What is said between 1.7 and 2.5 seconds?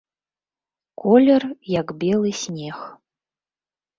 як белы